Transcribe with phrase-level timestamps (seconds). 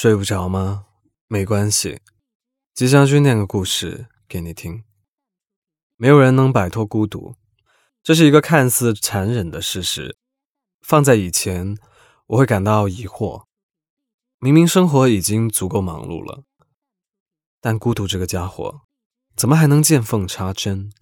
[0.00, 0.86] 睡不着吗？
[1.26, 2.00] 没关系，
[2.72, 4.84] 吉祥君念个故事给你听。
[5.96, 7.34] 没有人能摆脱孤独，
[8.04, 10.16] 这是一个看似残忍的事实。
[10.82, 11.76] 放在以前，
[12.28, 13.46] 我会感到疑惑。
[14.38, 16.44] 明明生活已经足够忙碌了，
[17.60, 18.82] 但孤独这个家伙，
[19.34, 20.92] 怎么还能见缝插针，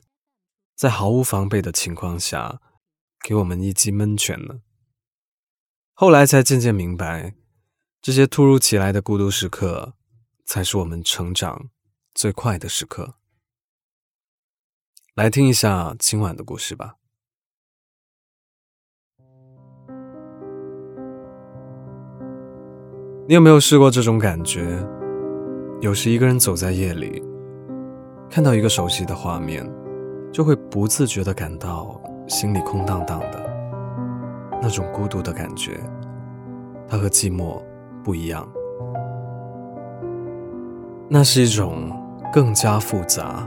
[0.74, 2.62] 在毫无防备的情况下，
[3.20, 4.60] 给我们一记闷拳呢？
[5.92, 7.34] 后来才渐渐明白。
[8.06, 9.94] 这些突如其来的孤独时刻，
[10.44, 11.70] 才是我们成长
[12.14, 13.14] 最快的时刻。
[15.16, 16.98] 来听一下今晚的故事吧。
[23.26, 24.78] 你有没有试过这种感觉？
[25.80, 27.20] 有时一个人走在夜里，
[28.30, 29.68] 看到一个熟悉的画面，
[30.32, 33.52] 就会不自觉的感到心里空荡荡的，
[34.62, 35.80] 那种孤独的感觉，
[36.88, 37.60] 它和寂寞。
[38.06, 38.48] 不一样，
[41.08, 41.90] 那是一种
[42.32, 43.44] 更加复杂、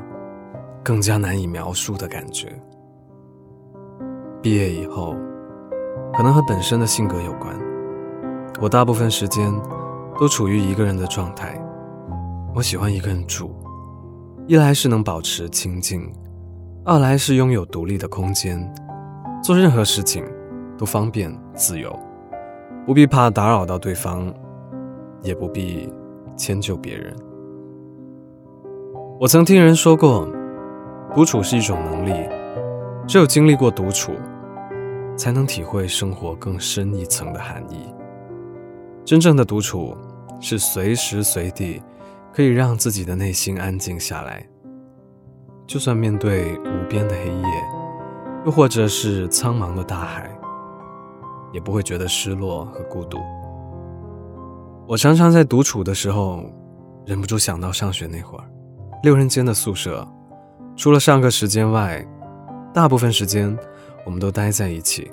[0.84, 2.50] 更加难以描述的感觉。
[4.42, 5.16] 毕业以后，
[6.14, 7.56] 可能和本身的性格有关，
[8.60, 9.50] 我大部分时间
[10.20, 11.58] 都处于一个人的状态。
[12.54, 13.56] 我喜欢一个人住，
[14.46, 16.12] 一来是能保持清静，
[16.84, 18.60] 二来是拥有独立的空间，
[19.42, 20.22] 做任何事情
[20.78, 21.98] 都方便自由，
[22.86, 24.30] 不必怕打扰到对方。
[25.22, 25.92] 也不必
[26.38, 27.16] 迁就别人。
[29.20, 30.28] 我曾听人说过，
[31.14, 32.30] 独处是一种能力，
[33.08, 34.14] 只有经历过独处，
[35.18, 37.94] 才能体会生活更深一层的含义。
[39.04, 39.98] 真正的独处，
[40.40, 41.82] 是随时随地
[42.32, 44.48] 可以让自己的内心安静下来，
[45.68, 47.48] 就算面对无边的黑夜，
[48.46, 50.30] 又或者是苍茫的大海，
[51.52, 53.18] 也不会觉得失落和孤独。
[54.90, 56.44] 我常常在独处的时候，
[57.06, 58.44] 忍不住想到上学那会儿，
[59.04, 60.04] 六人间的宿舍，
[60.76, 62.04] 除了上课时间外，
[62.74, 63.56] 大部分时间
[64.04, 65.12] 我们都待在一起。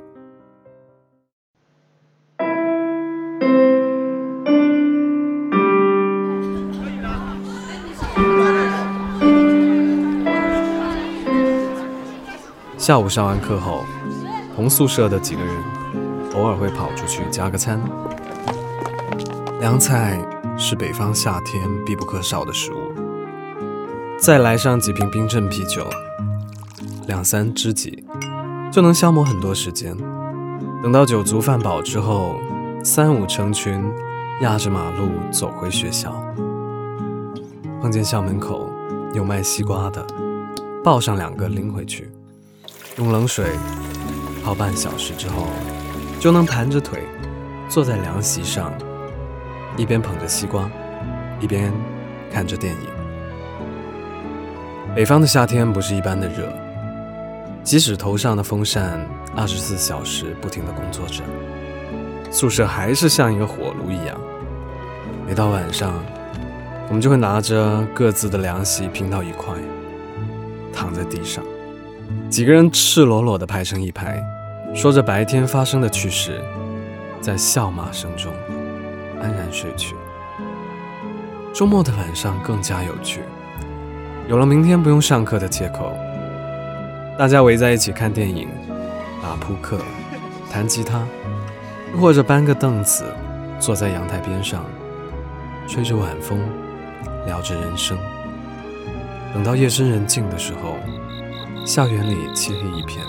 [12.79, 13.85] 下午上完课后，
[14.55, 15.55] 同宿舍的几个人
[16.35, 17.79] 偶尔会跑出去加个餐。
[19.59, 20.21] 凉菜
[20.59, 22.93] 是北方夏天必不可少的食物，
[24.19, 25.89] 再来上几瓶冰镇啤酒，
[27.07, 28.05] 两三知己
[28.71, 29.97] 就能消磨很多时间。
[30.83, 32.37] 等到酒足饭饱之后，
[32.85, 33.83] 三五成群
[34.43, 36.13] 压着马路走回学校，
[37.81, 38.69] 碰见校门口
[39.15, 40.07] 有卖西瓜的，
[40.85, 42.11] 抱上两个拎回去，
[42.99, 43.47] 用冷水
[44.45, 45.47] 泡半小时之后，
[46.21, 47.05] 就能盘着腿
[47.71, 48.71] 坐在凉席上。
[49.77, 50.71] 一边捧着西瓜，
[51.41, 51.73] 一边
[52.33, 52.89] 看着电影。
[54.95, 56.51] 北方的夏天不是一般的热，
[57.63, 61.23] 即使头上的风扇二十四小时不停的工作着，
[62.31, 64.19] 宿舍还是像一个火炉一样。
[65.27, 65.93] 每到晚上，
[66.89, 69.53] 我们就会拿着各自的凉席拼到一块，
[70.73, 71.45] 躺在地上，
[72.31, 74.25] 几个人赤裸裸的排成一排，
[74.75, 76.41] 说着白天发生的趣事，
[77.21, 78.33] 在笑骂声中。
[79.27, 79.97] 安然睡去。
[81.53, 83.23] 周末的晚上更加有趣，
[84.29, 85.93] 有了明天不用上课的借口，
[87.19, 88.49] 大家围在一起看电影、
[89.23, 89.81] 打扑克、
[90.53, 91.03] 弹吉他，
[91.99, 93.05] 或者搬个凳子
[93.59, 94.65] 坐在阳台边上，
[95.67, 96.39] 吹着晚风，
[97.27, 97.99] 聊着人生。
[99.35, 100.77] 等到夜深人静的时候，
[101.65, 103.05] 校园里漆黑一片，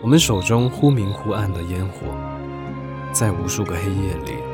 [0.00, 2.06] 我们手中忽明忽暗的烟火，
[3.12, 4.51] 在无数个黑夜里。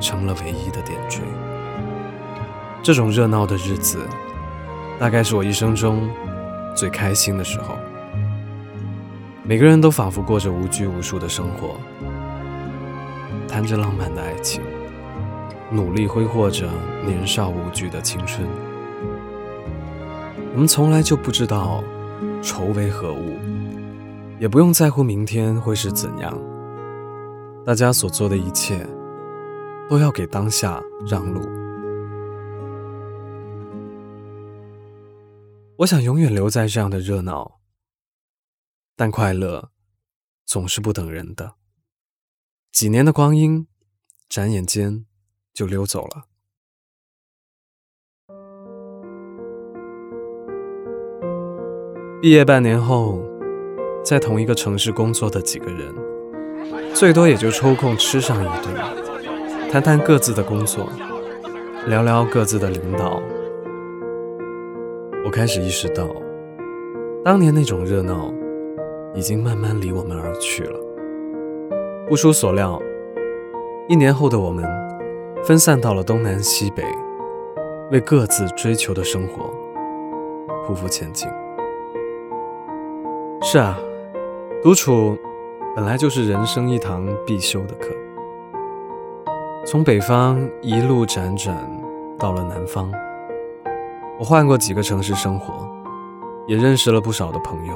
[0.00, 1.20] 成了唯一的点缀。
[2.82, 3.98] 这种热闹的日子，
[4.98, 6.08] 大概是我一生中
[6.74, 7.76] 最开心的时候。
[9.44, 11.76] 每个人都仿佛过着无拘无束的生活，
[13.48, 14.62] 谈着浪漫的爱情，
[15.70, 16.68] 努力挥霍着
[17.04, 18.46] 年少无惧的青春。
[20.54, 21.82] 我们从来就不知道
[22.42, 23.36] 愁为何物，
[24.38, 26.36] 也不用在乎明天会是怎样。
[27.64, 28.86] 大家所做的一切。
[29.88, 31.40] 都要给当下让路。
[35.78, 37.60] 我想永远留在这样的热闹，
[38.96, 39.70] 但快乐
[40.44, 41.54] 总是不等人的。
[42.72, 43.66] 几年的光阴，
[44.28, 45.06] 转眼间
[45.54, 46.24] 就溜走了。
[52.20, 53.22] 毕业半年后，
[54.04, 55.94] 在同一个城市工作的几个人，
[56.92, 59.07] 最多也就抽空吃上一顿。
[59.70, 60.88] 谈谈各自的工作，
[61.86, 63.20] 聊聊各自的领导。
[65.26, 66.08] 我开始意识到，
[67.22, 68.32] 当年那种热闹，
[69.14, 70.80] 已经慢慢离我们而去了。
[72.08, 72.80] 不出所料，
[73.88, 74.64] 一年后的我们，
[75.44, 76.82] 分散到了东南西北，
[77.90, 79.52] 为各自追求的生活
[80.66, 81.28] 匍匐前进。
[83.42, 83.78] 是啊，
[84.62, 85.14] 独处
[85.76, 87.94] 本来就是人生一堂必修的课。
[89.70, 91.54] 从北方一路辗转
[92.18, 92.90] 到了南方，
[94.18, 95.68] 我换过几个城市生活，
[96.46, 97.74] 也认识了不少的朋友。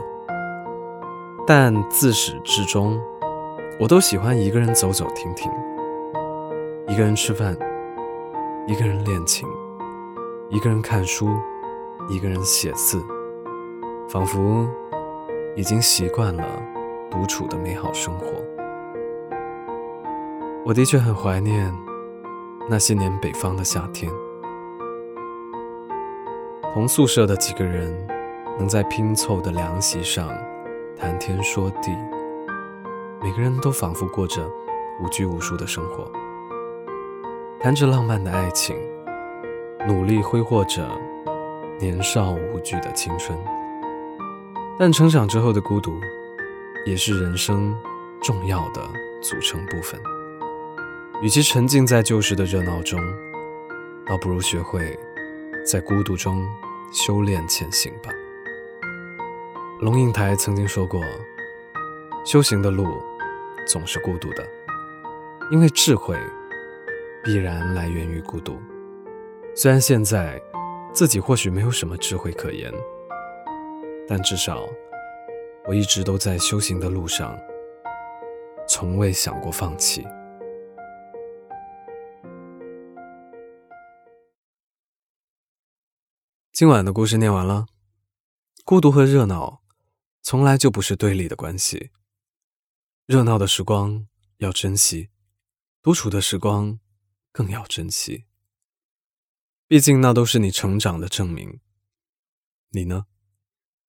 [1.47, 2.99] 但自始至终，
[3.79, 5.53] 我都喜欢一个人走走停停，
[6.89, 7.55] 一个人吃饭，
[8.67, 9.47] 一个人练琴，
[10.49, 11.29] 一个人看书，
[12.09, 13.05] 一个人写字，
[14.09, 14.67] 仿佛
[15.55, 16.43] 已经习惯了
[17.11, 18.29] 独处的美好生活。
[20.64, 21.75] 我的确很怀念
[22.70, 24.09] 那些年北方的夏天，
[26.73, 27.93] 同宿舍的几个人
[28.61, 30.29] 能在拼凑的凉席上
[30.97, 31.91] 谈天说地，
[33.20, 34.49] 每个人都仿佛过着
[35.00, 36.09] 无拘无束的生活，
[37.58, 38.76] 谈着浪漫的爱情，
[39.85, 40.88] 努力挥霍着
[41.81, 43.37] 年少无惧的青春。
[44.79, 45.91] 但成长之后的孤独，
[46.87, 47.75] 也是人生
[48.23, 48.81] 重要的
[49.20, 50.00] 组成部分。
[51.22, 53.00] 与其沉浸在旧时的热闹中，
[54.04, 54.98] 倒不如学会
[55.64, 56.44] 在孤独中
[56.92, 58.10] 修炼前行吧。
[59.80, 61.00] 龙应台曾经说过
[62.26, 63.00] ：“修行的路
[63.69, 64.44] 总是孤独的，
[65.52, 66.19] 因为智慧
[67.22, 68.60] 必然来源于孤独。”
[69.54, 70.42] 虽然现在
[70.92, 72.72] 自己或许没有什么智慧可言，
[74.08, 74.69] 但至少
[75.66, 77.38] 我一直都在修行的路上，
[78.69, 80.04] 从未想过放弃。
[86.52, 87.66] 今晚的故事念完了。
[88.62, 89.62] 孤独和热闹
[90.20, 91.90] 从来就不是对立的关系。
[93.06, 94.06] 热闹的时光
[94.37, 95.08] 要珍惜，
[95.81, 96.78] 独处的时光
[97.32, 98.26] 更要珍惜。
[99.66, 101.58] 毕竟那都是你成长的证明。
[102.69, 103.06] 你呢？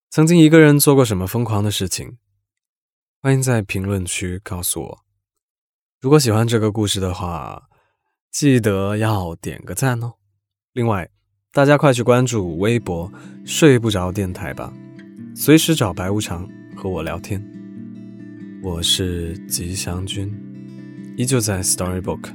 [0.09, 2.18] 曾经一个人做过什么疯狂的事情？
[3.19, 5.06] 欢迎在评论区告诉我。
[6.00, 7.69] 如果喜欢这个故事的话，
[8.31, 10.13] 记得要点个赞哦。
[10.71, 11.09] 另外。
[11.56, 13.14] 大家快去关注微博
[13.46, 14.74] “睡不着电台”吧，
[15.36, 17.40] 随时找白无常和我聊天。
[18.64, 20.36] 我是吉祥君，
[21.16, 22.32] 依旧在 Storybook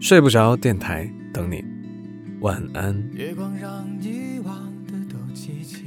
[0.00, 1.62] 睡不着电台等你，
[2.40, 2.98] 晚安。
[3.12, 5.82] 月光让遗忘的都记起，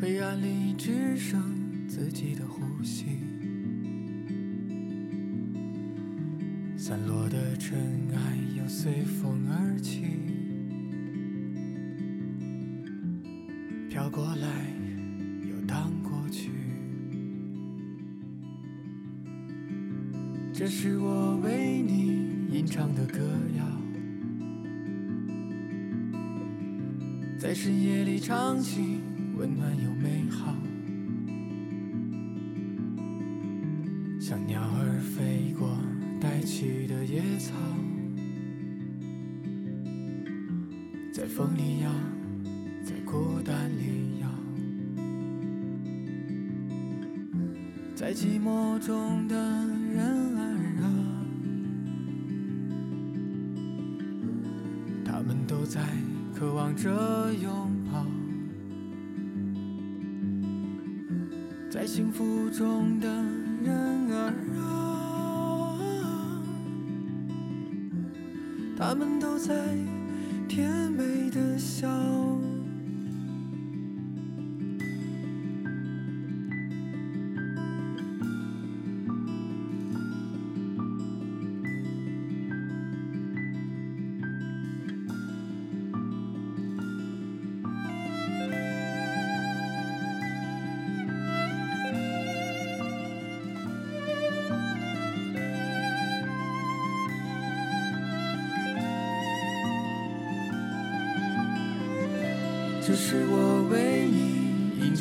[0.00, 1.42] 黑暗里只剩
[1.88, 3.06] 自己的呼吸。
[6.76, 7.78] 散落的尘
[8.14, 8.33] 埃
[8.64, 10.06] 又随风而起，
[13.90, 14.48] 飘过来
[15.42, 16.50] 又荡过去。
[20.50, 23.20] 这是我为你吟唱的歌
[23.58, 23.66] 谣，
[27.38, 28.98] 在深夜里唱起，
[29.36, 30.56] 温暖又美好，
[34.18, 35.78] 像鸟儿飞过。
[36.18, 37.52] 带起的野草，
[41.24, 41.88] 在风里摇，
[42.84, 44.28] 在孤单里摇，
[47.94, 50.04] 在寂寞中的人
[50.36, 50.42] 儿
[50.82, 50.84] 啊，
[55.02, 55.80] 他们都在
[56.34, 58.04] 渴望着拥抱，
[61.70, 63.08] 在幸福中的
[63.62, 63.74] 人
[64.12, 64.60] 儿啊。
[68.76, 69.54] 他们都在
[70.48, 72.53] 甜美的笑。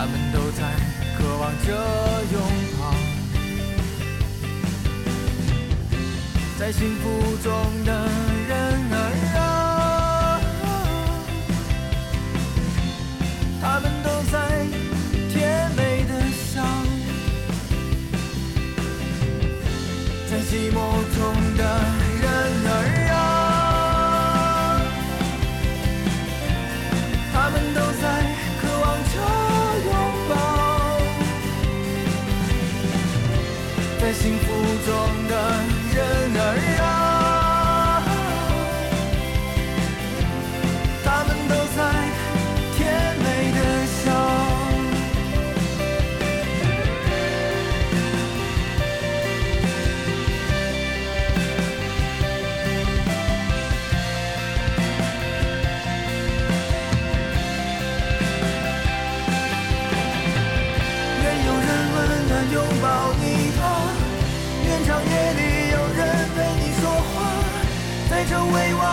[0.00, 0.62] 他们都在
[1.18, 1.68] 渴望着
[2.32, 2.40] 拥
[2.80, 2.82] 抱，
[6.58, 7.52] 在幸福中
[7.84, 8.08] 的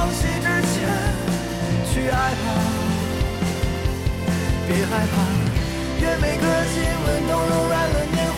[0.07, 0.75] 未忘记之前，
[1.91, 2.45] 去爱吧，
[4.67, 5.13] 别害怕。
[5.99, 8.36] 愿每个亲吻都柔软了年华，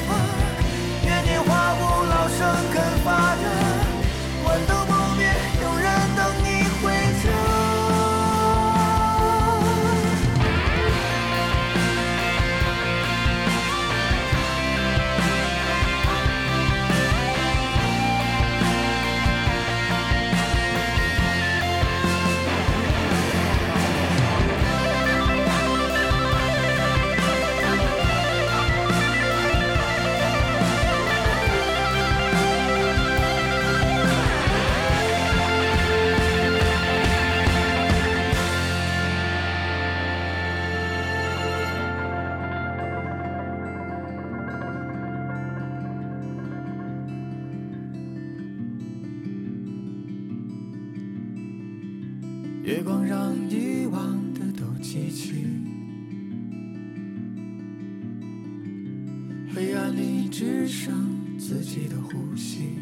[59.92, 62.78] 里只剩自己的呼吸，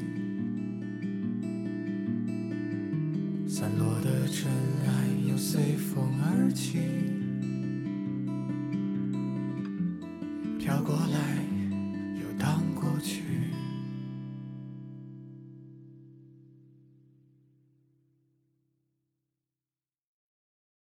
[3.47, 4.51] 散落的尘
[4.85, 6.79] 埃又随风而起，
[10.59, 11.36] 飘过来。